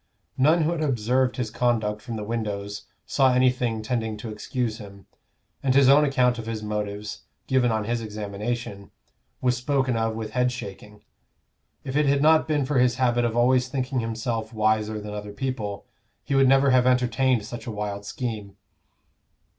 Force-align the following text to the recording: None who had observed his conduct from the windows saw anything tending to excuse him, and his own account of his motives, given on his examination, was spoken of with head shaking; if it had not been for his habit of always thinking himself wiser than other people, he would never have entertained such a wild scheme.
None 0.35 0.63
who 0.63 0.71
had 0.71 0.81
observed 0.81 1.35
his 1.37 1.51
conduct 1.51 2.01
from 2.01 2.15
the 2.15 2.23
windows 2.23 2.87
saw 3.05 3.31
anything 3.31 3.83
tending 3.83 4.17
to 4.17 4.31
excuse 4.31 4.79
him, 4.79 5.05
and 5.61 5.75
his 5.75 5.89
own 5.89 6.03
account 6.03 6.39
of 6.39 6.47
his 6.47 6.63
motives, 6.63 7.21
given 7.45 7.71
on 7.71 7.83
his 7.83 8.01
examination, 8.01 8.89
was 9.41 9.55
spoken 9.55 9.95
of 9.95 10.15
with 10.15 10.31
head 10.31 10.51
shaking; 10.51 11.03
if 11.83 11.95
it 11.95 12.07
had 12.07 12.23
not 12.23 12.47
been 12.47 12.65
for 12.65 12.79
his 12.79 12.95
habit 12.95 13.25
of 13.25 13.37
always 13.37 13.67
thinking 13.67 13.99
himself 13.99 14.51
wiser 14.55 14.99
than 14.99 15.13
other 15.13 15.33
people, 15.33 15.85
he 16.23 16.33
would 16.33 16.47
never 16.47 16.71
have 16.71 16.87
entertained 16.87 17.45
such 17.45 17.67
a 17.67 17.71
wild 17.71 18.03
scheme. 18.03 18.57